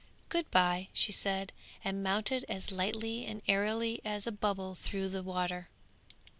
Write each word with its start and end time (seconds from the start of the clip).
'Good 0.29 0.49
bye,' 0.49 0.87
she 0.93 1.11
said, 1.11 1.51
and 1.83 2.01
mounted 2.01 2.43
as 2.49 2.71
lightly 2.71 3.23
and 3.27 3.43
airily 3.47 4.01
as 4.03 4.25
a 4.25 4.31
bubble 4.31 4.73
through 4.73 5.09
the 5.09 5.21
water. 5.21 5.69